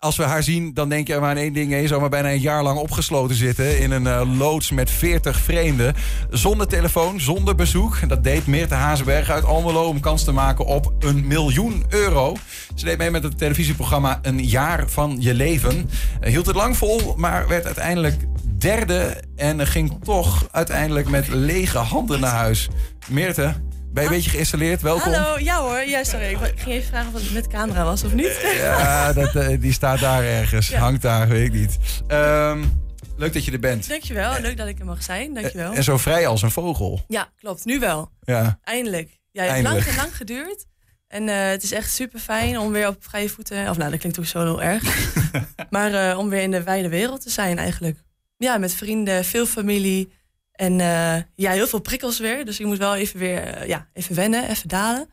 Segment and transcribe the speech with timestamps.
[0.00, 1.80] als we haar zien, dan denk je maar aan één ding.
[1.80, 5.38] Je zou maar bijna een jaar lang opgesloten zitten in een uh, loods met 40
[5.38, 5.94] vreemden.
[6.30, 8.08] Zonder telefoon, zonder bezoek.
[8.08, 12.36] Dat deed Meerte Hazenberg uit Almelo om kans te maken op een miljoen euro.
[12.74, 15.90] Ze deed mee met het televisieprogramma Een jaar van je leven.
[16.20, 18.16] Uh, hield het lang vol, maar werd uiteindelijk
[18.58, 19.22] derde.
[19.36, 22.68] En ging toch uiteindelijk met lege handen naar huis.
[23.08, 23.54] Meerte,
[23.92, 24.82] ben je een beetje geïnstalleerd?
[24.82, 25.12] Welkom.
[25.12, 25.80] Hallo, ja hoor.
[25.80, 26.26] Ja, sorry.
[26.26, 28.40] Ik ging even vragen of het met camera was of niet.
[28.56, 30.68] Ja, dat, uh, die staat daar ergens.
[30.68, 30.78] Ja.
[30.78, 31.78] Hangt daar, weet ik niet.
[32.08, 32.82] Um,
[33.16, 33.88] leuk dat je er bent.
[33.88, 34.40] Dankjewel.
[34.40, 35.34] Leuk dat ik er mag zijn.
[35.34, 35.72] Dankjewel.
[35.72, 37.04] En zo vrij als een vogel.
[37.08, 37.64] Ja, klopt.
[37.64, 38.10] Nu wel.
[38.20, 38.58] Ja.
[38.62, 39.18] Eindelijk.
[39.32, 40.66] Ja, het heeft lang, lang geduurd.
[41.08, 43.70] En uh, het is echt super fijn om weer op vrije voeten...
[43.70, 45.12] Of nou, dat klinkt ook zo heel erg.
[45.70, 47.98] maar uh, om weer in de wijde wereld te zijn eigenlijk.
[48.36, 50.12] Ja, met vrienden, veel familie...
[50.58, 52.44] En uh, ja, heel veel prikkels weer.
[52.44, 55.08] Dus je moet wel even weer uh, ja, even wennen, even dalen.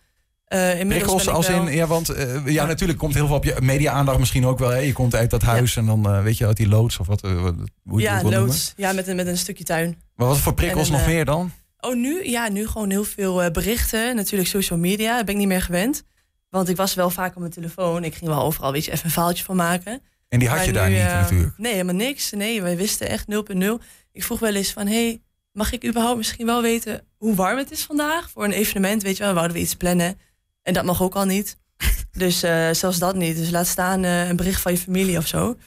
[0.48, 1.68] Uh, prikkels als wel...
[1.68, 4.70] in, ja, want ja, ja, natuurlijk komt heel veel op je media-aandacht misschien ook wel.
[4.70, 4.77] Hè?
[4.77, 5.81] Je komt uit dat huis ja.
[5.81, 7.21] en dan weet je uit die loods of wat.
[7.21, 8.73] hoe ja, je loods.
[8.76, 10.02] Ja, met een, met een stukje tuin.
[10.15, 11.52] Maar wat voor prikkels nog meer dan?
[11.80, 12.30] Oh, nu?
[12.30, 14.15] Ja, nu gewoon heel veel berichten.
[14.15, 15.15] Natuurlijk social media.
[15.15, 16.04] Daar ben ik niet meer gewend.
[16.49, 18.04] Want ik was wel vaak op mijn telefoon.
[18.04, 20.02] Ik ging wel overal weet je, even een faaltje van maken.
[20.30, 21.57] En die had maar je daar nu, niet natuurlijk?
[21.57, 22.32] Nee, helemaal niks.
[22.32, 23.65] Nee, wij wisten echt 0.0.
[24.12, 25.21] Ik vroeg wel eens van, hey,
[25.55, 28.29] mag ik überhaupt misschien wel weten hoe warm het is vandaag?
[28.29, 30.20] Voor een evenement, weet je wel, wouden we iets plannen.
[30.62, 31.57] En dat mag ook al niet.
[32.12, 33.37] Dus uh, zelfs dat niet.
[33.37, 35.57] Dus laat staan uh, een bericht van je familie of zo.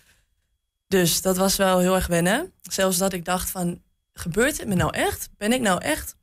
[0.86, 2.52] Dus dat was wel heel erg wennen.
[2.62, 5.28] Zelfs dat ik dacht van, gebeurt het me nou echt?
[5.36, 6.16] Ben ik nou echt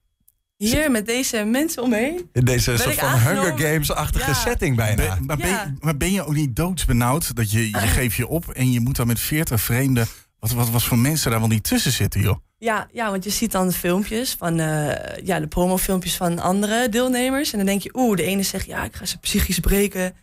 [0.58, 2.30] hier met deze mensen omheen?
[2.34, 4.34] In deze soort van Hunger Games-achtige ja.
[4.34, 5.16] setting bijna.
[5.16, 8.28] Ben, maar, ben je, maar, ben je, ook niet doodsbenauwd dat je, je geeft je
[8.28, 10.08] op en je moet dan met veertig vreemden...
[10.46, 12.38] Wat, wat, wat voor mensen daar wel niet tussen zitten, joh?
[12.58, 14.92] Ja, ja, want je ziet dan filmpjes van uh,
[15.24, 17.52] ja, de promofilmpjes van andere deelnemers.
[17.52, 20.14] En dan denk je, oeh, de ene zegt ja, ik ga ze psychisch breken.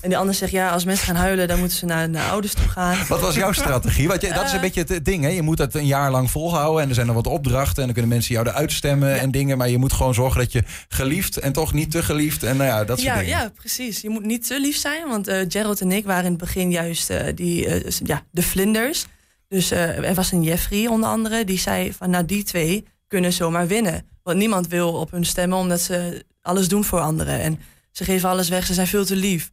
[0.00, 2.54] En de ander zegt ja, als mensen gaan huilen, dan moeten ze naar, naar ouders
[2.54, 2.98] toe gaan.
[3.08, 4.08] Wat was jouw strategie?
[4.08, 5.28] Want je, dat is een beetje het ding, hè?
[5.28, 7.92] Je moet dat een jaar lang volhouden en er zijn er wat opdrachten en dan
[7.92, 9.16] kunnen mensen jou eruit stemmen ja.
[9.16, 9.58] en dingen.
[9.58, 12.68] Maar je moet gewoon zorgen dat je geliefd en toch niet te geliefd en nou
[12.68, 13.38] ja, dat soort ja, dingen.
[13.38, 14.00] Ja, precies.
[14.00, 16.70] Je moet niet te lief zijn, want uh, Gerald en ik waren in het begin
[16.70, 17.68] juist uh, die,
[18.04, 19.06] ja, de vlinders.
[19.52, 23.32] Dus uh, er was een Jeffrey onder andere, die zei van nou die twee kunnen
[23.32, 24.06] zomaar winnen.
[24.22, 27.40] Want niemand wil op hun stemmen omdat ze alles doen voor anderen.
[27.40, 29.50] En ze geven alles weg, ze zijn veel te lief.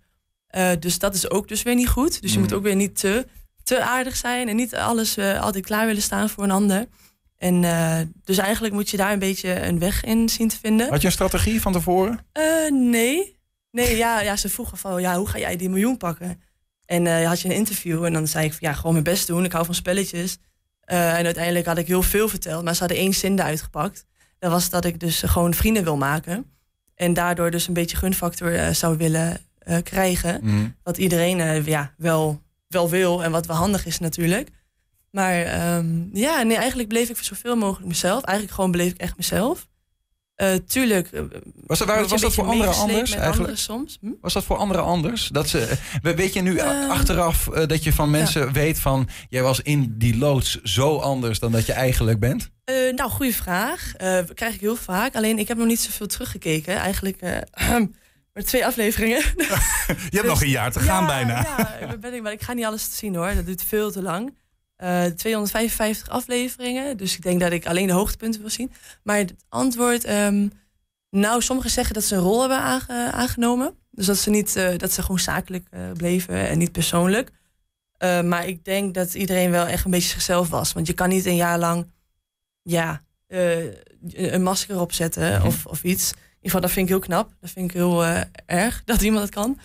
[0.55, 2.21] Uh, dus dat is ook dus weer niet goed.
[2.21, 2.43] Dus je mm.
[2.43, 3.27] moet ook weer niet te,
[3.63, 6.85] te aardig zijn en niet alles uh, altijd klaar willen staan voor een ander.
[7.37, 7.61] En
[8.23, 10.89] dus eigenlijk moet je daar een beetje een weg in zien te vinden.
[10.89, 12.25] Had je een strategie van tevoren?
[12.69, 13.37] nee.
[13.71, 16.41] Nee, ja, ja, ze vroegen van ja, hoe ga jij die miljoen pakken?
[16.89, 19.45] En uh, had je een interview en dan zei ik, ja, gewoon mijn best doen.
[19.45, 20.37] Ik hou van spelletjes.
[20.91, 24.05] Uh, en uiteindelijk had ik heel veel verteld, maar ze hadden één zin uitgepakt.
[24.39, 26.45] Dat was dat ik dus gewoon vrienden wil maken.
[26.95, 29.37] En daardoor dus een beetje gunfactor uh, zou willen
[29.83, 30.39] krijgen.
[30.43, 30.75] Mm.
[30.83, 34.49] Wat iedereen ja, wel, wel wil en wat wel handig is natuurlijk.
[35.11, 38.23] Maar um, ja, nee, eigenlijk bleef ik voor zoveel mogelijk mezelf.
[38.23, 39.67] Eigenlijk gewoon bleef ik echt mezelf.
[40.41, 41.09] Uh, tuurlijk.
[41.65, 43.11] Was dat, was, was dat voor anderen anders?
[43.11, 43.57] Eigenlijk?
[43.57, 43.97] Soms.
[44.01, 44.11] Hm?
[44.21, 45.27] Was dat voor anderen anders?
[45.27, 48.51] Dat ze, weet je nu uh, achteraf uh, dat je van mensen ja.
[48.51, 52.49] weet van jij was in die loods zo anders dan dat je eigenlijk bent?
[52.95, 53.91] nou, goede vraag.
[54.33, 55.15] krijg ik heel vaak.
[55.15, 56.75] Alleen ik heb nog niet zoveel teruggekeken.
[56.75, 57.21] Eigenlijk
[58.33, 59.17] maar twee afleveringen.
[59.37, 61.47] je hebt dus, nog een jaar te gaan ja, bijna.
[61.79, 63.33] Ja, ben ik, maar ik ga niet alles zien hoor.
[63.35, 64.33] Dat duurt veel te lang.
[64.83, 66.97] Uh, 255 afleveringen.
[66.97, 68.71] Dus ik denk dat ik alleen de hoogtepunten wil zien.
[69.03, 70.09] Maar het antwoord.
[70.09, 70.51] Um,
[71.09, 73.73] nou, sommigen zeggen dat ze een rol hebben aange aangenomen.
[73.91, 77.31] Dus dat ze, niet, uh, dat ze gewoon zakelijk uh, bleven en niet persoonlijk.
[78.23, 80.73] Maar ik denk dat iedereen wel echt een beetje zichzelf was.
[80.73, 81.91] Want je kan niet een jaar lang
[82.61, 85.47] ja, een masker opzetten -hmm.
[85.47, 86.11] of, of iets.
[86.11, 87.33] In ieder geval, dat vind ik heel knap.
[87.41, 88.05] Dat vind ik heel
[88.45, 89.59] erg dat iemand dat kan.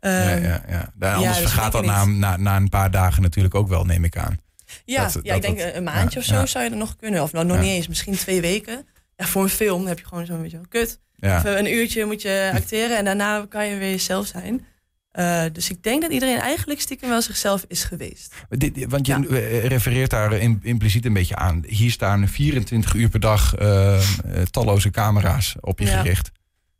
[0.00, 0.92] ja, ja, ja.
[0.94, 3.84] Daar, anders ja, dus vergaat dat na, na, na een paar dagen natuurlijk ook wel,
[3.84, 4.38] neem ik aan.
[4.84, 6.46] Ja, dat, ja dat, ik denk dat, een maandje ja, of zo ja.
[6.46, 7.22] zou je er nog kunnen.
[7.22, 8.86] Of nou, nog niet eens, misschien twee weken.
[9.16, 11.00] Ja, voor een film heb je gewoon zo'n beetje kut.
[11.20, 14.66] Even een uurtje moet je acteren en daarna kan je weer jezelf zijn.
[15.12, 18.34] Uh, dus ik denk dat iedereen eigenlijk stiekem wel zichzelf is geweest.
[18.88, 20.32] Want je refereert daar
[20.62, 21.64] impliciet een beetje aan.
[21.66, 24.00] Hier staan 24 uur per dag uh,
[24.50, 26.30] talloze camera's op je gericht.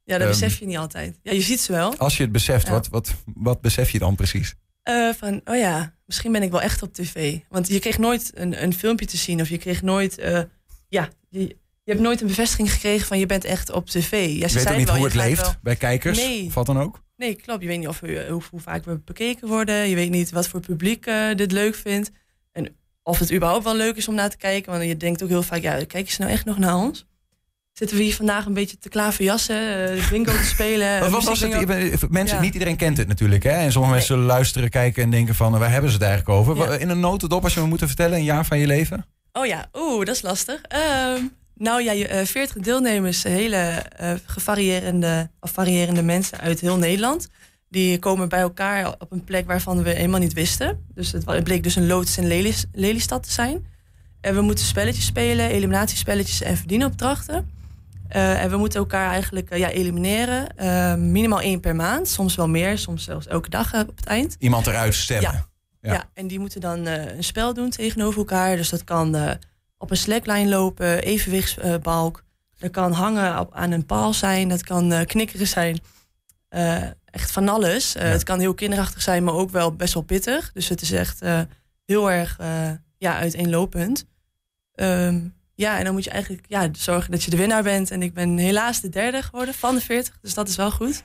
[0.04, 1.18] Ja, dat um, besef je niet altijd.
[1.22, 1.96] Ja, je ziet ze wel.
[1.96, 4.54] Als je het beseft, wat, wat, wat besef je dan precies?
[4.84, 7.38] Uh, van, oh ja, misschien ben ik wel echt op tv.
[7.48, 10.40] Want je kreeg nooit een, een filmpje te zien of je kreeg nooit, uh,
[10.88, 14.10] ja, je, je, hebt nooit een bevestiging gekregen van je bent echt op tv.
[14.10, 15.54] Ja, je weet ook niet wel, hoe het leeft wel...
[15.62, 16.46] bij kijkers, nee.
[16.46, 17.02] of wat dan ook?
[17.16, 17.62] Nee, klopt.
[17.62, 19.88] Je weet niet of hoe, hoe, vaak we bekeken worden.
[19.88, 22.10] Je weet niet wat voor publiek uh, dit leuk vindt.
[22.52, 24.72] En of het überhaupt wel leuk is om naar te kijken.
[24.72, 27.06] Want je denkt ook heel vaak, ja, kijken ze nou echt nog naar ons?
[27.78, 31.00] Zitten we hier vandaag een beetje te klaverjassen, uh, bingo te spelen.
[31.00, 32.10] Wat was, was het?
[32.10, 33.42] Mensen, niet iedereen kent het natuurlijk.
[33.42, 33.50] Hè?
[33.50, 36.80] En sommige mensen luisteren, kijken en denken van, waar hebben ze het eigenlijk over?
[36.80, 39.06] In een notendop, als je me moet vertellen, een jaar van je leven?
[39.32, 40.62] Oh ja, oeh, dat is lastig.
[40.62, 41.22] Ehm,
[41.54, 47.28] nou ja, je, 40 eh, deelnemers, hele uh, of variërende mensen uit heel Nederland.
[47.68, 50.84] Die komen bij elkaar op een plek waarvan we helemaal niet wisten.
[50.94, 53.66] Dus het bleek dus een loods in Lelystad te zijn.
[54.20, 57.57] En we moeten spelletjes spelen, eliminatiespelletjes en verdienopdrachten.
[58.16, 61.10] Uh, en we moeten elkaar eigenlijk ja, elimineren.
[61.12, 64.36] minimaal één per maand, soms wel meer, soms zelfs elke dag op het eind.
[64.38, 65.32] Iemand eruit stemmen.
[65.32, 65.48] Ja,
[65.80, 65.92] ja.
[65.92, 68.56] ja en die moeten dan een spel doen tegenover elkaar.
[68.56, 69.38] Dus dat kan
[69.78, 72.24] op een slackline lopen, evenwichtsbalk.
[72.58, 75.80] Dat kan hangen op, aan een paal zijn, dat kan knikkeren zijn.
[77.04, 77.94] Echt van alles.
[77.98, 80.52] Het kan heel kinderachtig zijn, maar ook wel best wel pittig.
[80.52, 81.20] Dus het is echt
[81.84, 82.38] heel erg
[82.98, 84.06] ja, uiteenlopend.
[84.74, 87.90] Um, ja, en dan moet je eigenlijk ja, zorgen dat je de winnaar bent.
[87.90, 91.02] En ik ben helaas de derde geworden van de 40, dus dat is wel goed.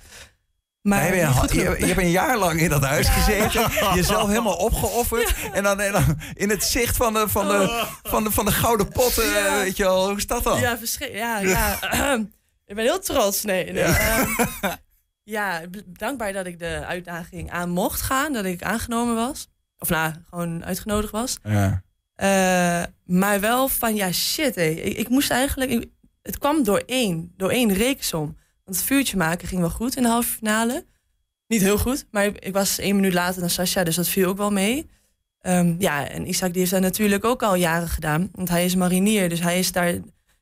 [0.81, 1.15] Maar je,
[1.51, 5.35] je, hebt een jaar lang in dat huis gezeten, jezelf helemaal opgeofferd.
[5.53, 5.81] En, dan,
[6.33, 9.83] in het zicht van de, van de, van de, van de gouden potten, weet je
[9.83, 10.07] wel.
[10.07, 10.59] Hoe is dat dan?
[10.59, 11.79] Ja, ja, ja.
[12.65, 13.43] ik ben heel trots.
[13.43, 13.83] Nee, nee.
[13.83, 14.29] Ehm,
[15.23, 19.47] ja, dankbaar dat ik de uitdaging aan mocht gaan, dat ik aangenomen was.
[19.77, 21.37] Of nou, gewoon uitgenodigd was.
[21.43, 21.83] Ja.
[22.17, 24.67] Uh, maar wel van, ja, shit, hé.
[24.67, 25.85] Ik, ik moest eigenlijk...
[26.21, 28.37] het kwam door één, door één reeksom.
[28.63, 30.85] Want het vuurtje maken ging wel goed in de halve finale.
[31.47, 34.37] Niet heel goed, maar ik, was één minuut later dan Sascha, dus dat viel ook
[34.37, 34.89] wel mee.
[35.41, 38.29] Um, ja, en Isaac die heeft dat natuurlijk ook al jaren gedaan.
[38.31, 39.93] Want hij is marinier, dus hij is daar...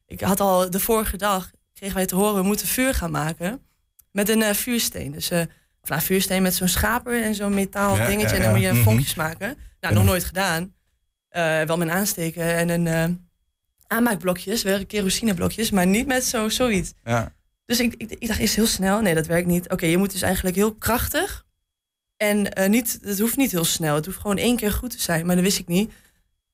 [0.08, 3.62] Ik had al de vorige dag, kregen wij te horen, we moeten vuur gaan maken.
[4.12, 5.12] Met een uh, vuursteen.
[5.12, 5.42] Dus, uh,
[5.82, 8.36] of nou, vuursteen met zo'n schaper en zo'n metaal dingetje.
[8.36, 9.58] En dan moet je mm vonkjes maken.
[9.80, 10.74] Nou, nog nooit gedaan.
[11.32, 13.30] Uh, wel met aansteken en een
[13.88, 15.72] aanmaakblokjes, weer kerosineblokjes.
[15.72, 16.94] Maar niet met zo, zoiets.
[17.04, 17.34] Ja.
[17.66, 19.70] Dus ik, ik, ik dacht eerst heel snel, nee, dat werkt niet.
[19.70, 21.46] Oké, je moet dus eigenlijk heel krachtig.
[22.18, 23.96] En uh, niet, het hoeft niet heel snel.
[23.96, 25.26] Het hoeft gewoon één keer goed te zijn.
[25.26, 25.92] Maar dat wist ik niet.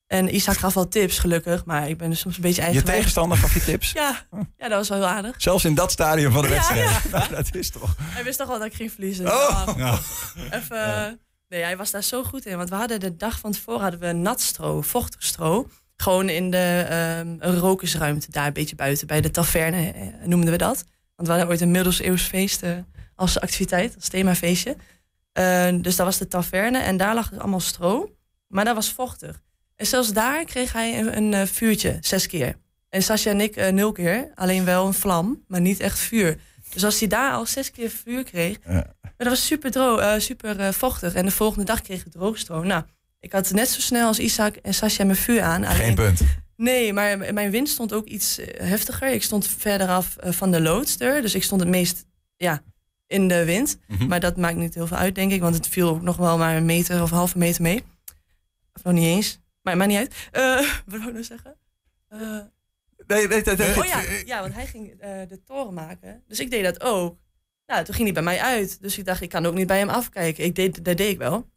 [0.08, 1.66] En Isaac gaf al tips, gelukkig.
[1.66, 2.80] Maar ik ben dus soms een beetje eigen.
[2.80, 3.92] Je tegenstander gaf je tips?
[4.02, 4.26] ja,
[4.58, 5.36] ja, dat was wel heel aardig.
[5.38, 7.02] Zelfs in dat stadium van de wedstrijd.
[7.12, 7.96] Ja, dat is toch...
[8.02, 9.26] Hij wist toch wel dat ik ging verliezen.
[9.26, 9.70] Oh.
[9.78, 10.00] Ja.
[10.52, 11.20] Even...
[11.50, 12.58] Nee, hij was daar zo goed in.
[12.58, 15.70] Want we hadden de dag van tevoren hadden we nat stro, vochtig stro.
[15.96, 16.88] Gewoon in de
[17.26, 19.08] um, rokersruimte daar een beetje buiten.
[19.08, 20.84] Bij de taverne eh, noemden we dat.
[21.16, 22.78] Want we hadden ooit een middeleeuws feest uh,
[23.16, 24.76] als activiteit, als themafeestje.
[25.40, 28.16] Uh, dus dat was de taverne en daar lag allemaal stro.
[28.48, 29.42] Maar dat was vochtig.
[29.76, 32.56] En zelfs daar kreeg hij een, uh, vuurtje, zes keer.
[32.90, 36.40] En Sascha en ik nul keer, alleen wel een vlam, maar niet echt vuur.
[36.70, 38.72] Dus als hij daar al zes keer vuur kreeg, ja.
[39.02, 41.14] maar dat was super, droog, super vochtig.
[41.14, 42.64] En de volgende dag kreeg ik droogstro.
[42.64, 42.84] Nou,
[43.20, 45.66] ik had net zo snel als Isaac en Sascha mijn vuur aan.
[45.66, 46.22] Geen punt.
[46.58, 49.12] Nee, maar mijn wind stond ook iets eh, heftiger.
[49.12, 51.22] Ik stond verder af eh, van de loodster.
[51.22, 52.06] Dus ik stond het meest
[52.38, 52.62] ja,
[53.08, 53.78] in de wind.
[53.88, 54.08] Mhm.
[54.08, 55.42] Maar dat maakt niet heel veel uit, denk ik.
[55.42, 57.84] Want het viel ook nog wel maar een meter of een halve meter mee.
[58.74, 59.40] Of nog niet eens.
[59.62, 60.14] Maar maakt niet uit.
[60.32, 61.56] Uh, wat wil ik nou zeggen?
[62.14, 62.40] Uh,
[63.08, 66.24] nee, nee, nee, Oh ja, ja, want hij ging de toren maken.
[66.28, 67.18] Dus ik deed dat ook.
[67.68, 68.82] Nou, toen ging hij bij mij uit.
[68.82, 70.44] Dus ik dacht, ik kan ook niet bij hem afkijken.
[70.44, 71.50] Ik deed, dat deed ik wel.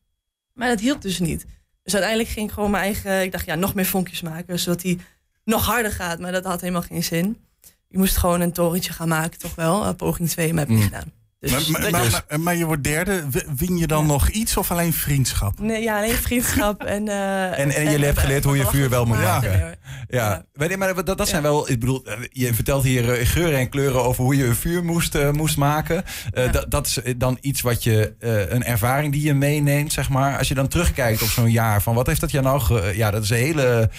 [0.52, 1.46] Maar dat hielp dus niet.
[1.82, 3.22] Dus uiteindelijk ging ik gewoon mijn eigen...
[3.22, 4.98] Ik dacht, ja, nog meer vonkjes maken, zodat hij
[5.44, 6.18] nog harder gaat.
[6.18, 7.44] Maar dat had helemaal geen zin.
[7.88, 9.94] Ik moest gewoon een torentje gaan maken, toch wel.
[9.94, 10.82] Poging 2, maar heb ik mm.
[10.82, 11.12] gedaan.
[11.40, 13.24] Dus, maar, maar, maar, je wordt derde.
[13.56, 15.60] Win je dan nog iets of alleen vriendschap?
[15.60, 16.84] Nee, ja, alleen vriendschap.
[16.96, 19.76] en, uh, en, en, jullie hebben geleerd hoe je vuur wel moet maken.
[20.08, 20.76] Ja, ja.
[20.76, 21.70] maar dat, dat zijn wel...
[21.70, 24.84] Ik bedoel, eh, je vertelt hier eh, geuren en kleuren over hoe je een vuur
[24.84, 26.04] moest, uh, moest maken.
[26.34, 28.14] Uh, dat, dat is dan iets wat je...
[28.18, 30.38] Uh, een ervaring die je meeneemt, zeg maar.
[30.38, 31.82] Als je dan terugkijkt op zo'n jaar.
[31.82, 32.60] Van wat heeft dat je nou...
[32.60, 33.90] Ge, ja, dat is een hele...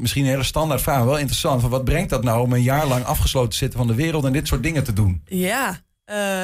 [0.00, 0.96] misschien een hele standaard vraag.
[0.96, 1.60] Maar wel interessant.
[1.60, 4.24] Van wat brengt dat nou om een jaar lang afgesloten te zitten van de wereld...
[4.24, 5.22] en dit soort dingen te doen?
[5.24, 5.80] Ja,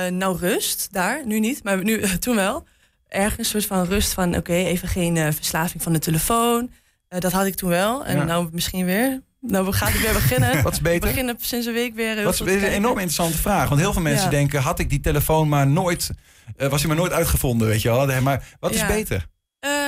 [0.08, 2.66] nou, rust daar, nu niet, maar nu, toen wel.
[3.08, 6.70] Ergens een soort van rust van, oké, even geen uh, verslaving van de telefoon.
[7.08, 8.04] Uh, dat had ik toen wel.
[8.04, 9.22] En nou misschien weer.
[9.40, 10.62] Nou, we gaan weer beginnen.
[10.62, 11.00] Wat is beter?
[11.00, 12.22] We beginnen sinds een week weer.
[12.24, 13.68] Wat is een enorm interessante vraag.
[13.68, 14.30] Want heel veel mensen ja.
[14.30, 16.10] denken, had ik die telefoon maar nooit,
[16.56, 18.22] was hij maar nooit uitgevonden, weet je wel.
[18.22, 18.86] Maar wat is ja.
[18.86, 19.26] beter?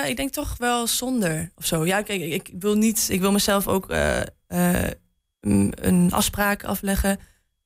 [0.06, 1.86] ik denk toch wel zonder of zo.
[1.86, 3.86] Ja, kijk, ik wil niet, ik wil mezelf ook
[5.80, 7.18] een afspraak afleggen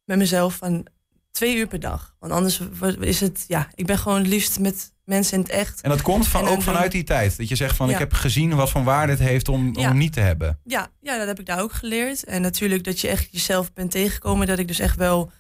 [0.04, 0.86] met mezelf van
[1.34, 2.14] twee uur per dag.
[2.18, 2.60] Want anders
[3.00, 5.80] is het, ja, ik ben gewoon het liefst met mensen in het echt.
[5.80, 7.36] En dat komt van, ook vanuit die tijd.
[7.36, 10.12] Dat je zegt van, ik heb gezien wat voor waarde het heeft om, om niet
[10.12, 10.60] te hebben.
[10.64, 12.24] Ja, ja, dat heb ik daar ook geleerd.
[12.24, 14.46] En natuurlijk dat je echt jezelf bent tegengekomen.
[14.46, 15.30] Dat ik dus echt wel,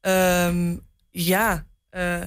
[0.00, 2.20] um, ja, uh,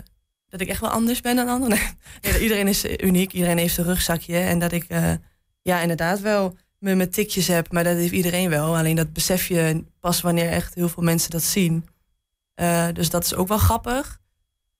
[0.49, 1.79] dat ik echt wel anders ben dan anderen.
[2.21, 4.37] Nee, iedereen is uniek, iedereen heeft een rugzakje.
[4.37, 5.13] En dat ik, uh,
[5.61, 8.77] ja, inderdaad wel me met tikjes heb, maar dat heeft iedereen wel.
[8.77, 11.85] Alleen dat besef je pas wanneer echt heel veel mensen dat zien.
[12.59, 14.19] Eh, dus dat is ook wel grappig.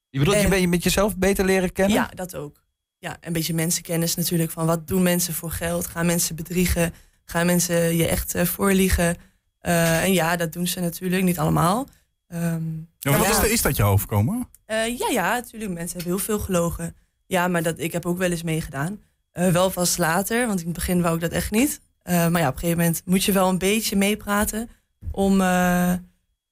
[0.09, 1.95] Je bedoelt, je En- ben je met jezelf beter leren kennen?
[1.97, 2.63] Ja, dat ook.
[2.97, 4.51] Ja, een beetje mensenkennis natuurlijk.
[4.51, 5.87] Van wat doen mensen voor geld?
[5.87, 6.93] Gaan mensen bedriegen?
[7.25, 9.15] Gaan mensen je echt eh, voorliegen?
[9.59, 11.23] Eh, en ja, dat doen ze natuurlijk.
[11.23, 11.87] Niet allemaal.
[12.27, 12.63] Ehm,
[12.99, 14.49] Ja, wat is, er- is dat jou overkomen?
[14.65, 15.71] Eh, ja, ja, natuurlijk.
[15.71, 16.95] Mensen hebben heel veel gelogen.
[17.25, 19.01] Ja, maar dat, ik heb ook wel eens meegedaan.
[19.31, 21.79] Eh, wel vast later, want in het begin wou ik dat echt niet.
[22.01, 24.69] Eh, maar ja, op een gegeven moment moet je wel een beetje meepraten
[25.11, 25.93] om, eh,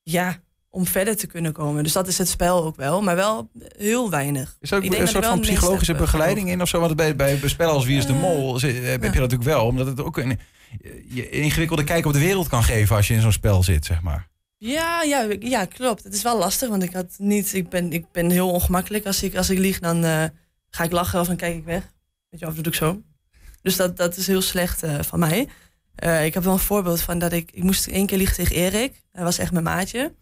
[0.04, 0.38] ja,
[0.70, 1.84] om verder te kunnen komen.
[1.84, 4.58] Dus dat is het spel ook wel, maar wel heel weinig.
[4.60, 6.80] Is er ook Ik denk een soort van psychologische eh, begeleiding in of zo?
[6.80, 9.44] Want bij, bij spellen als Wie is de Eh, Mol ze- heb je dat natuurlijk
[9.44, 9.66] wel.
[9.66, 10.40] Omdat het ook een,
[11.10, 14.02] je ingewikkelde kijk op de wereld kan geven als je in zo'n spel zit, zeg
[14.02, 14.28] maar.
[14.58, 16.04] Ja, ja, ja, klopt.
[16.04, 17.54] Het is wel lastig, want ik had niet.
[17.54, 19.06] Ik ben, ik ben heel ongemakkelijk.
[19.06, 20.24] Als ik, als ik lieg, dan eh,
[20.70, 21.84] ga ik lachen of dan kijk ik weg.
[22.30, 23.02] Weet je, of dat doe ik zo.
[23.62, 25.48] Dus dat, dat is heel slecht eh, van mij.
[25.96, 27.52] Eh, ik heb wel een voorbeeld van dat ik.
[27.52, 29.04] Ik moest één keer liegen tegen Erik.
[29.12, 30.14] Hij was echt mijn maatje.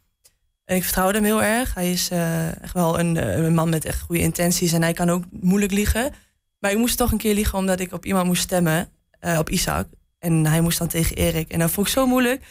[0.65, 1.73] En ik vertrouwde hem heel erg.
[1.73, 4.71] Hij is eh, echt wel een, eh, een man met echt goede intenties.
[4.73, 6.13] En hij kan ook moeilijk liegen.
[6.59, 8.89] Maar ik moest toch een keer liegen omdat ik op iemand moest stemmen.
[9.19, 9.87] eh, op Isaac.
[10.19, 11.51] En hij moest dan tegen Erik.
[11.51, 12.43] En dat vond ik zo moeilijk.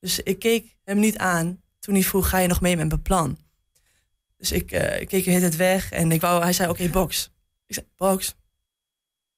[0.00, 3.02] Dus ik keek hem niet aan toen hij vroeg: ga je nog mee met mijn
[3.02, 3.38] plan?
[4.36, 4.66] Dus ik
[5.06, 7.30] keek de hele tijd weg en ik wou, hij zei: oké, box.
[7.66, 8.34] Ik zei: box.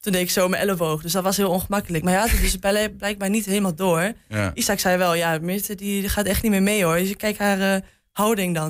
[0.00, 1.02] Toen deed ik zo mijn elleboog.
[1.02, 2.04] Dus dat was heel ongemakkelijk.
[2.04, 4.12] Maar had het dus bl- blijkbaar niet helemaal door.
[4.28, 4.54] Ja.
[4.54, 6.96] Isaac zei wel: ja, Mirte die gaat echt niet meer mee hoor.
[6.96, 8.68] Dus kijk haar houding dan.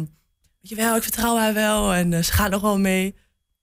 [0.60, 3.14] Weet je wel, ik vertrouw haar wel en eh, ze gaat nog wel mee.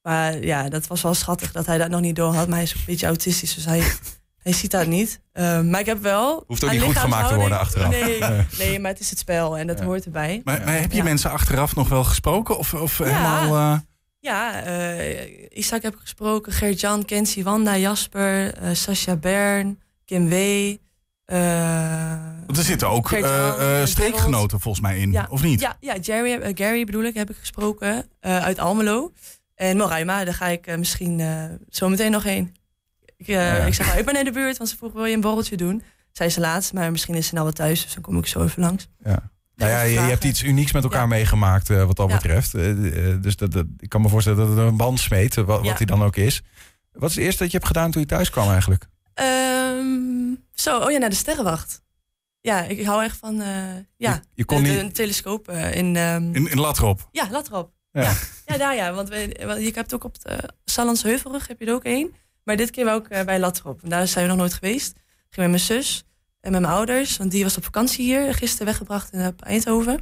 [0.01, 2.47] Maar ja, dat was wel schattig dat hij dat nog niet door had.
[2.47, 3.83] Maar hij is ook een beetje autistisch, dus hij,
[4.43, 5.21] hij ziet dat niet.
[5.31, 6.43] Eh, maar ik heb wel.
[6.47, 7.89] Hoeft ook niet goed gemaakt te worden achteraf.
[7.89, 8.19] Nee,
[8.59, 9.85] nee, maar het is het spel en dat Ja.
[9.85, 10.41] hoort erbij.
[10.43, 11.03] Maar, maar heb je Ja.
[11.03, 12.57] mensen achteraf nog wel gesproken?
[12.57, 13.05] Of, of Ja.
[13.05, 13.73] helemaal...
[13.73, 13.79] eh,
[14.19, 20.33] Ja, eh Isaac heb ik gesproken, Gert-Jan, Kenzie, Wanda, Jasper, Sascha Bern, Kim W.
[21.27, 22.11] eh,
[22.45, 25.27] want er zitten ook eh, eh, streekgenoten volgens mij in, Ja.
[25.29, 25.59] of niet?
[25.59, 29.13] Ja, ja Jerry, Gary bedoel ik, heb ik gesproken uit Almelo.
[29.55, 31.21] En Moraima, daar ga ik misschien
[31.69, 32.55] zo meteen nog heen.
[33.17, 33.55] Ik, Ja.
[33.55, 35.57] ik zeg, nou, ik ben in de buurt, want ze vroeg, wil je een borreltje
[35.57, 35.83] doen?
[36.11, 38.43] Zei ze laatst, maar misschien is ze nou wel thuis, dus dan kom ik zo
[38.43, 38.87] even langs.
[39.03, 39.29] Ja.
[39.55, 41.05] Nou ja, je, hebt iets unieks met elkaar Ja.
[41.07, 42.51] meegemaakt wat dat betreft.
[43.21, 45.85] Dus dat, dat- ik kan me voorstellen dat het een band smeet, wat, wat hij
[45.85, 46.41] dan ook is.
[46.91, 48.85] Wat is het eerste dat je hebt gedaan toen je thuis kwam eigenlijk?
[49.13, 51.81] Ehm, zo, oh ja, naar de sterrenwacht.
[52.41, 53.47] Ja, ik hou echt van, eh,
[53.97, 54.79] ja, Je, je kon de- niet...
[54.79, 55.95] een telescoop eh, in...
[55.95, 57.07] ehm, In, in Latrop.
[57.11, 57.71] Ja, Latrop.
[57.91, 58.01] Ja.
[58.01, 58.13] Ja.
[58.45, 58.57] Ja.
[58.57, 58.93] daar ja.
[58.93, 62.13] Want we, want je hebt ook op de Sallands Heuvelrug heb je er ook één.
[62.43, 63.83] Maar dit keer wou ik eh, bij Latrop.
[63.83, 64.89] En daar zijn we nog nooit geweest.
[64.95, 66.03] Ik ging met mijn zus
[66.41, 67.17] en met mijn ouders.
[67.17, 68.33] Want die was op vakantie hier.
[68.33, 69.99] Gisteren weggebracht in Eindhoven.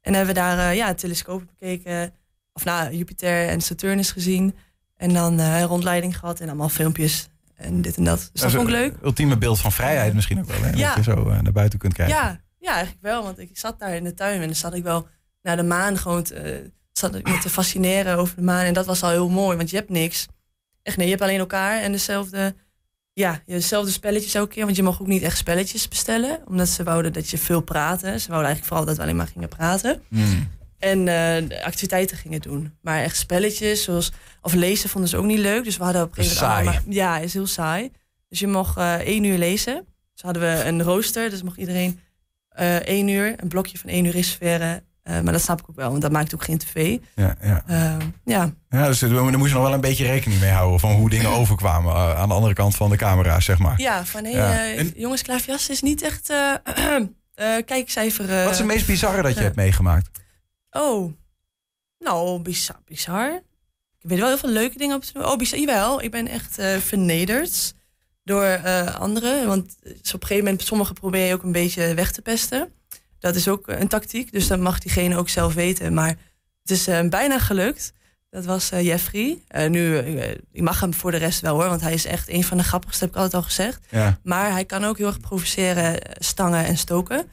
[0.00, 2.14] En hebben we daar ja, telescopen bekeken.
[2.52, 4.56] Of nou, Jupiter en Saturnus gezien.
[4.96, 6.40] En dan een rondleiding gehad.
[6.40, 7.28] En allemaal filmpjes.
[7.56, 8.30] En dit en dat.
[8.32, 8.94] Dus dat vond ik leuk.
[9.02, 10.62] Ultieme beeld van vrijheid misschien ook wel.
[10.62, 10.70] Hè?
[10.70, 10.94] Ja.
[10.94, 12.14] Dat je zo eh, naar buiten kunt kijken.
[12.14, 13.22] Ja, ja, eigenlijk wel.
[13.22, 15.08] Want ik zat daar in de tuin en dan zat ik wel
[15.42, 18.64] naar de maan gewoon te, eh, zat ik me te fascineren over de maan.
[18.64, 20.26] En dat was al heel mooi, want je hebt niks.
[20.82, 22.54] Echt nee, je hebt alleen elkaar en dezelfde,
[23.12, 24.64] ja, dezelfde spelletjes elke keer.
[24.64, 28.20] Want je mag ook niet echt spelletjes bestellen, omdat ze wouden dat je veel praten.
[28.20, 30.02] Ze wouden eigenlijk vooral dat we alleen maar gingen praten.
[30.08, 30.48] Hmm.
[30.78, 32.74] En eh, activiteiten gingen doen.
[32.80, 34.12] Maar echt spelletjes, zoals,
[34.46, 35.64] of lezen vonden ze ook niet leuk.
[35.64, 36.64] Dus we hadden op een gegeven moment...
[36.64, 36.76] Saai.
[36.78, 37.90] allemaal- ja, is heel saai.
[38.28, 39.86] Dus je mocht eh één uur lezen.
[40.12, 42.00] Dus hadden we een rooster, dus mocht iedereen
[42.48, 44.84] eh één uur, een blokje van één uur reserveren.
[45.02, 46.98] Eh, maar dat snap ik ook wel, want dat maakt ook geen tv.
[47.14, 47.62] Ja, ja.
[47.66, 50.90] Eh, ja, ja, dus daar moest je nog wel een beetje rekening mee houden van
[50.92, 53.80] hoe dingen overkwamen aan de andere kant van de camera, zeg maar.
[53.80, 54.30] ja, van hé,
[54.74, 56.32] En- jongens, klaverjas is niet echt
[57.64, 58.26] kijkcijfer.
[58.44, 60.10] Wat is het meest bizarre dat je hebt meegemaakt?
[60.70, 61.12] Oh,
[61.98, 63.40] nou, bizar, bizar.
[64.06, 65.24] Ik weet wel heel veel leuke dingen op te doen.
[65.24, 66.02] Oh, bizar, jawel.
[66.02, 67.74] Ik ben echt eh, vernederd
[68.24, 69.46] door eh, anderen.
[69.46, 72.72] Want dus op een gegeven moment, sommigen probeer je ook een beetje weg te pesten.
[73.18, 75.94] Dat is ook een tactiek, dus dat mag diegene ook zelf weten.
[75.94, 76.16] Maar
[76.62, 77.92] het is eh, bijna gelukt.
[78.30, 79.42] Dat was eh, Jeffrey.
[79.48, 82.28] Eh, nu, eh, ik mag hem voor de rest wel hoor, want hij is echt
[82.28, 83.86] een van de grappigste, heb ik altijd al gezegd.
[83.90, 84.18] Ja.
[84.22, 87.30] Maar hij kan ook heel erg provoceren, eh, stangen en stoken.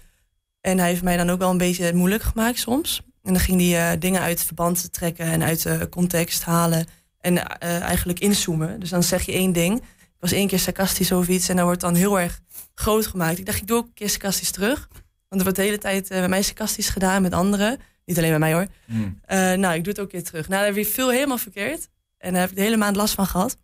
[0.62, 3.02] En hij heeft mij dan ook wel een beetje moeilijk gemaakt soms.
[3.24, 6.86] En dan ging hij eh, dingen uit verband trekken en uit de context halen.
[7.20, 8.80] En eh, eigenlijk inzoomen.
[8.80, 9.78] Dus dan zeg je één ding.
[9.80, 12.40] Ik was één keer sarcastisch over iets en dat wordt dan heel erg
[12.76, 13.40] groot gemaakt.
[13.40, 14.88] Ik dacht, ik doe ook een keer sarcastisch terug.
[15.30, 17.80] Want er wordt de hele tijd eh, met mij sarcastisch gedaan, met anderen.
[18.06, 18.68] Niet alleen met mij hoor.
[18.86, 19.20] Hmm.
[19.62, 20.48] Nou, ik doe het ook weer terug.
[20.48, 21.90] Nou, daar heb ik veel helemaal verkeerd.
[22.18, 23.58] En daar heb ik de hele maand last van gehad.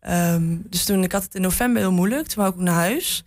[0.00, 2.26] Ehm, dus toen, ik had het in november heel moeilijk.
[2.26, 3.24] Toen wou ik ook naar huis.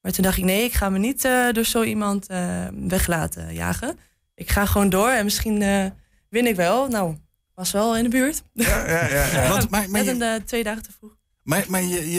[0.00, 3.54] Maar toen dacht ik, nee, ik ga me niet door zo iemand eh, weg laten
[3.54, 3.98] jagen.
[4.40, 5.84] Ik ga gewoon door en misschien eh,
[6.28, 6.88] win ik wel.
[6.88, 7.16] Nou,
[7.54, 8.42] was wel in de buurt.
[8.52, 9.48] Ja, ja, ja, ja.
[9.52, 11.18] Want, maar, maar Net je- een eh, twee dagen te vroeg.
[11.42, 12.10] Maar, maar je,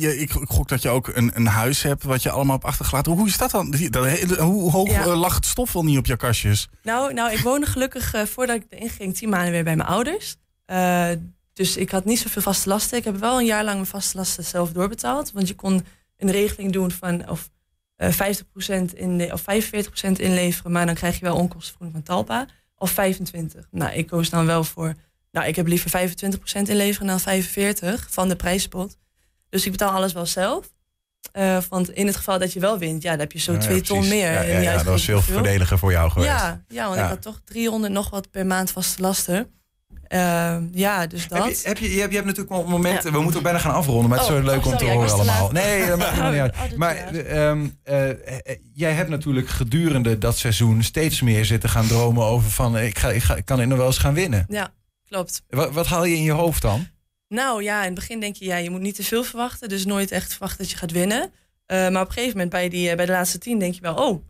[0.00, 3.12] je, ik, gok dat je ook een, een huis hebt wat je allemaal hebt achtergelaten.
[3.12, 3.74] Hoe is dat dan?
[4.38, 5.02] Hoe hoog Ja.
[5.02, 6.68] eh, lag het stof wel niet op je kastjes?
[6.82, 10.36] Nou, nou, ik woonde gelukkig voordat ik erin ging tien maanden weer bij mijn ouders.
[11.52, 12.98] Dus ik had niet zoveel vaste lasten.
[12.98, 15.32] Ik heb wel een jaar lang mijn vaste lasten zelf doorbetaald.
[15.32, 17.50] Want je kon een regeling doen van of
[18.00, 19.44] 50% in of 45%
[20.16, 22.46] inleveren, maar dan krijg je wel onkostenvergoeding van Talpa.
[22.76, 23.66] Of 25.
[23.70, 24.94] Nou, ik koos dan wel voor.
[25.30, 28.96] Nou, ik heb liever 25% inleveren dan 45 van de prijspot.
[29.48, 30.72] Dus ik betaal alles wel zelf.
[31.32, 33.58] Eh, want in het geval dat je wel wint, ja, dan heb je zo Ja,
[33.58, 34.32] ja, twee ton meer.
[34.32, 36.30] Ja, ja, ja, dat was veel voordeliger voor jou geweest.
[36.30, 39.59] Ja, ja want ik had toch 300 nog wat per maand vaste lasten.
[40.06, 41.44] Ehm, ja, dus dat.
[41.44, 43.16] Heb je, heb je, je, hebt, je hebt natuurlijk wel momenten, Ja.
[43.16, 44.84] we moeten ook bijna gaan afronden, maar het is Oh, zo leuk oh, om te
[44.84, 45.50] ja, horen allemaal.
[45.50, 46.54] Nee, dat maakt helemaal niet uit.
[46.54, 47.14] Oh, dat is Maar laat.
[47.24, 48.16] ehm, eh, eh,
[48.74, 52.98] jij hebt natuurlijk gedurende dat seizoen steeds meer zitten gaan dromen over van eh, ik,
[52.98, 54.44] ga, ik, ga, ik kan er nog wel eens gaan winnen.
[54.48, 54.72] Ja,
[55.08, 55.42] klopt.
[55.48, 56.86] Wat, wat haal je in je hoofd dan?
[57.28, 59.68] Nou ja, in het begin denk je, ja, je moet niet te veel verwachten.
[59.68, 61.30] Dus nooit echt verwachten dat je gaat winnen.
[61.66, 63.80] Eh, maar op een gegeven moment bij, die, eh, bij de laatste tien denk je
[63.80, 64.22] wel, oh.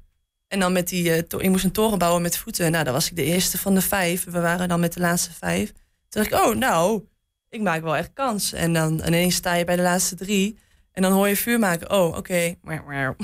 [0.51, 2.71] En dan met die, to- ik moest een toren bouwen met voeten.
[2.73, 4.25] Nou, dan was ik de eerste van de vijf.
[4.25, 5.73] We waren dan met de laatste vijf.
[6.09, 7.05] Toen dacht ik, oh, nou,
[7.49, 8.53] ik maak wel echt kans.
[8.53, 10.59] En dan ineens sta je bij de laatste drie.
[10.93, 11.91] En dan hoor je vuur maken.
[11.91, 12.55] Oh, oké.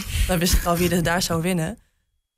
[0.29, 1.79] Dan wist ik al wie er daar zou winnen.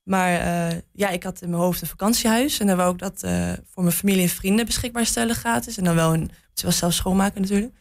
[0.02, 2.59] Maar eh, ja, ik had in mijn hoofd een vakantiehuis.
[2.61, 5.76] En dan wou ik dat eh, voor mijn familie en vrienden beschikbaar stellen gratis.
[5.78, 7.73] En dan wel een, het was zelf schoonmaken natuurlijk.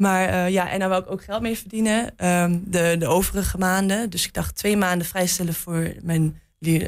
[0.00, 2.10] Maar eh, ja, en dan wou ik ook geld mee verdienen.
[2.16, 4.10] ehm, de, de overige maanden.
[4.10, 6.80] Dus ik dacht twee maanden vrijstellen voor mijn eh,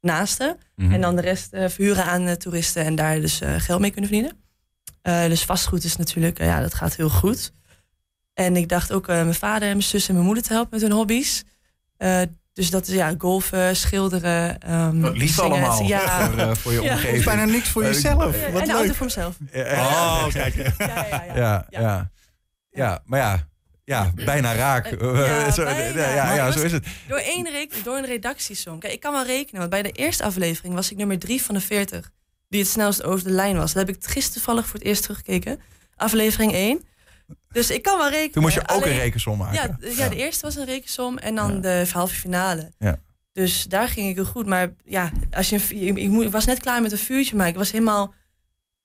[0.00, 0.56] naasten.
[0.76, 0.92] Mhm.
[0.92, 4.10] En dan de rest eh, verhuren aan toeristen en daar dus eh, geld mee kunnen
[4.10, 4.38] verdienen.
[5.02, 7.52] Eh, dus vastgoed is natuurlijk, ja, dat gaat heel goed.
[8.34, 10.70] En ik dacht ook eh, mijn vader en mijn zus en mijn moeder te helpen
[10.72, 11.44] met hun hobby's.
[11.96, 12.20] Eh,
[12.52, 14.60] dus dat is ja, golfen, schilderen.
[14.60, 15.50] ehm, Wat lief zingen.
[15.50, 16.00] allemaal Ja.
[16.30, 16.92] voor, eh, voor je Ja.
[16.92, 17.24] omgeving.
[17.24, 18.40] Bijna niks voor jezelf.
[18.40, 19.36] Ja, Wat en de auto voor mezelf.
[19.54, 20.54] Oh, kijk.
[20.78, 22.10] Ja, ja, ja.
[22.76, 23.48] Ja, maar ja,
[23.84, 24.86] ja bijna raak.
[25.00, 26.00] Ja, Zo- bijna.
[26.00, 26.86] ja, ja, ja, zo is het.
[27.08, 28.80] Door, één re- door een redactiesong.
[28.80, 31.54] Kijk, ik kan wel rekenen, want bij de eerste aflevering was ik nummer drie van
[31.54, 32.10] de 40
[32.48, 33.72] die het snelst over de lijn was.
[33.72, 35.60] Dat heb ik gisteren toevallig voor het eerst teruggekeken.
[35.96, 36.84] Aflevering 1.
[37.48, 38.32] Dus ik kan wel rekenen.
[38.32, 39.78] Toen moest je ook een rekensom maken.
[39.80, 42.72] Ja, ja, de eerste was een rekensom en dan de halve finale.
[42.78, 42.98] Ja.
[43.32, 44.46] Dus daar ging ik heel goed.
[44.46, 47.70] Maar ja, als je ik, ik, was net klaar met een vuurtje, maar ik was
[47.70, 48.14] helemaal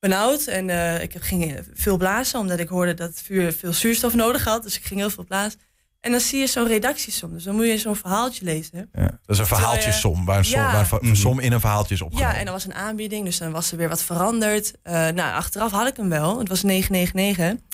[0.02, 0.44] benauwd.
[0.46, 4.14] En eh, ik heb- ging veel blazen, omdat ik hoorde dat het vuur veel zuurstof
[4.14, 4.64] nodig had.
[4.64, 5.60] Dus ik ging heel veel blazen.
[6.00, 7.34] En dan zie je zo'n redactiesom.
[7.34, 8.90] Dus dan moet je zo'n verhaaltje lezen.
[8.94, 10.72] Ja, dat is een verhaaltjesom, waar een, som, Ja.
[10.72, 12.34] waar een som in een verhaaltje is opgenomen.
[12.34, 14.74] Ja, en dan was een aanbieding, dus dan was er weer wat veranderd.
[14.84, 16.40] Eh, nou, achteraf had ik hem wel.
[16.40, 17.66] Het was 999.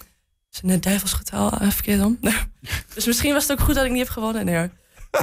[0.50, 2.20] Dus een duivelsgetal, uh, verkeerd om.
[2.96, 4.46] dus misschien was het ook goed dat ik niet heb gewonnen.
[4.46, 4.70] Nee.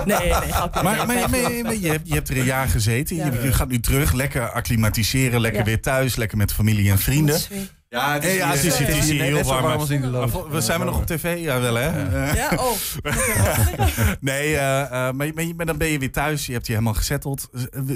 [0.05, 0.83] Nee, nee, grapje.
[0.83, 1.31] Maar, Nee, maar,
[1.62, 3.16] maar- je, hebt, je hebt er een jaar gezeten.
[3.16, 3.25] Ja.
[3.27, 5.66] Je, je gaat nu terug, lekker acclimatiseren, lekker Ja.
[5.66, 7.40] weer thuis, lekker met familie en vrienden.
[7.88, 9.90] Ja, het Hey, ja, het is- het is hier heel warm.
[9.90, 11.40] in de we zijn we nog op tv?
[11.40, 11.87] Ja, wel hè?
[12.33, 12.73] Ja, oh.
[14.20, 16.47] Nee, eh, eh, maar, maar, maar dan ben je weer thuis.
[16.47, 17.49] Je hebt je helemaal gezetteld.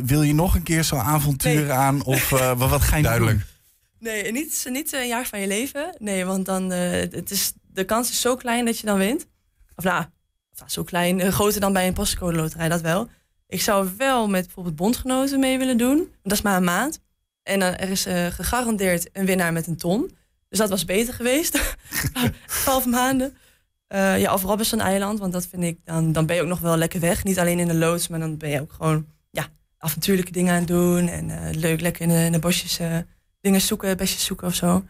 [0.04, 1.70] Wil je nog een keer zo'n avontuur Nee.
[1.70, 2.04] aan?
[2.04, 3.38] Of eh, wat ga je nu Duidelijk.
[3.38, 3.46] doen?
[4.12, 5.94] Nee, niet, niet een jaar van je leven.
[5.98, 9.26] Nee, want dan, het is, de kans is zo klein dat je dan wint.
[9.76, 10.04] Of nou,
[10.66, 13.08] zo klein, eh, groter dan bij een postcode loterij, dat wel.
[13.46, 16.12] Ik zou wel met bijvoorbeeld bondgenoten mee willen doen.
[16.22, 17.00] Dat is maar een maand.
[17.42, 20.16] En dan er is eh, gegarandeerd een winnaar met een ton.
[20.48, 21.76] Dus dat was beter geweest.
[22.62, 23.36] Twaalf maanden.
[23.86, 26.60] Eh, ja, of Robinson Eiland, want dat vind ik, dan, dan ben je ook nog
[26.60, 27.24] wel lekker weg.
[27.24, 30.58] Niet alleen in de loods, maar dan ben je ook gewoon ja, avontuurlijke dingen aan
[30.58, 31.08] het doen.
[31.08, 32.80] En leuk lekker in de, bosjes
[33.40, 34.84] dingen zoeken, bestjes zoeken of zo.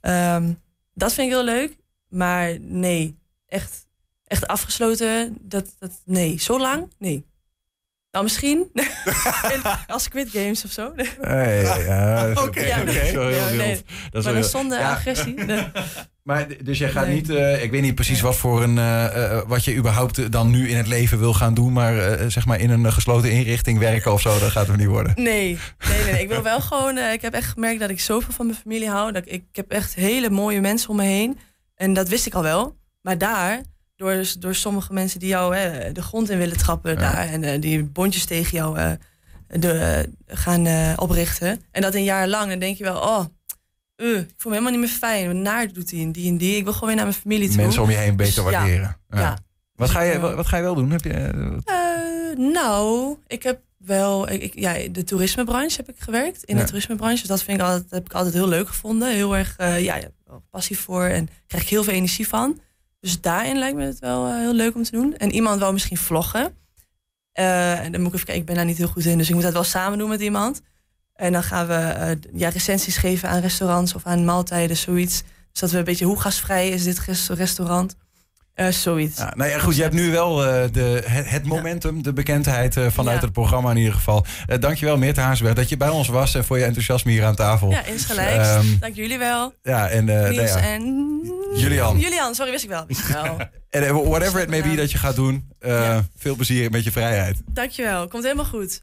[0.00, 0.52] Ehm,
[0.94, 1.76] dat vind ik heel leuk.
[2.08, 3.86] Maar nee, echt,
[4.32, 5.36] echt afgesloten.
[5.40, 6.92] Dat, dat, nee, zo lang?
[6.98, 7.24] Nee.
[8.10, 8.70] Nou, misschien.
[9.86, 10.92] Als Squid Games of zo.
[11.20, 13.56] Hey, ja, dat is- Oké, Ja, is heel Ja, nee.
[13.56, 13.82] wild.
[13.86, 14.90] Dat is maar dan heel- zonder Ja.
[14.92, 15.34] agressie.
[15.34, 15.64] Nee.
[16.22, 17.14] Maar dus jij gaat Nee.
[17.14, 19.04] niet, eh, ik weet niet precies wat voor een, eh,
[19.36, 22.46] eh, wat je überhaupt dan nu in het leven wil gaan doen, maar eh, zeg
[22.46, 25.12] maar in een gesloten inrichting werken of zo, dat gaat hem niet worden.
[25.16, 26.22] Nee, nee, nee.
[26.22, 26.96] Ik wil wel gewoon.
[26.96, 29.12] eh, ik heb echt gemerkt dat ik zoveel van mijn familie hou.
[29.12, 31.38] Dat ik, ik heb echt hele mooie mensen om me heen.
[31.74, 32.76] En dat wist ik al wel.
[33.00, 33.60] Maar daar,
[34.02, 36.98] door, door sommige mensen die jou hè, de grond in willen trappen, Ja.
[36.98, 37.28] daar.
[37.28, 38.90] En eh, die bondjes tegen jou eh,
[39.46, 39.72] de,
[40.26, 41.62] eh, gaan oprichten.
[41.70, 42.48] En dat een jaar lang.
[42.50, 43.24] Dan denk je wel, oh,
[43.96, 45.42] eh, ik voel me helemaal niet meer fijn.
[45.42, 46.56] Naar doet die en die en die.
[46.56, 47.56] Ik wil gewoon weer naar mijn familie toe.
[47.56, 48.96] Mensen om je heen beter Dus waarderen.
[49.08, 49.20] Ja.
[49.20, 49.38] ja.
[49.74, 50.18] Wat, ga je, Ja.
[50.20, 50.90] wat, wat ga je wel doen?
[50.90, 51.30] Heb je,
[52.36, 56.42] nou, ik heb wel, ik, ja, de toerismebranche heb ik gewerkt.
[56.44, 56.60] In Ja.
[56.60, 57.18] de toerismebranche.
[57.18, 59.12] Dus dat vind ik altijd, heb ik altijd heel leuk gevonden.
[59.12, 59.98] Heel erg, ja,
[60.50, 61.04] passie voor.
[61.04, 62.60] En krijg ik heel veel energie van.
[63.02, 65.16] Dus daarin lijkt me het wel eh, heel leuk om te doen.
[65.16, 66.56] En iemand wou misschien vloggen.
[67.32, 69.18] Eh, en dan moet ik even kijken, ik ben daar niet heel goed in.
[69.18, 70.60] Dus ik moet dat wel samen doen met iemand.
[71.14, 75.22] En dan gaan we eh, ja, recensies geven aan restaurants of aan maaltijden, zoiets.
[75.50, 77.96] Dus dat we een beetje hoe gasvrij is dit res- restaurant.
[78.54, 79.18] Eh, zoiets.
[79.18, 82.76] Ja, nou ja, goed, je hebt nu wel eh, de, het, het momentum, de bekendheid
[82.76, 83.24] eh, vanuit Ja.
[83.24, 84.24] het programma in ieder geval.
[84.46, 87.34] Eh dankjewel, Meerte Haasberg, dat je bij ons was en voor je enthousiasme hier aan
[87.34, 87.70] tafel.
[87.70, 88.48] Ja, insgelijks.
[88.48, 89.54] Ehm, Dank jullie wel.
[89.62, 91.20] Ja, en, eh, nou Niels en...
[91.56, 91.98] Julian.
[91.98, 92.84] Julian, sorry, wist ik wel.
[92.86, 93.36] Wist ik wel.
[93.70, 96.04] en whatever it may be dat je gaat doen, eh, Ja.
[96.16, 97.40] veel plezier met je vrijheid.
[97.46, 98.82] Dankjewel, komt helemaal goed.